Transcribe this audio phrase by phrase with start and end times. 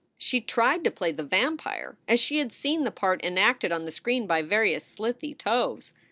[0.17, 3.91] She tried to play the vampire as she had seen the part enacted on the
[3.91, 5.93] screen by various slithy toves.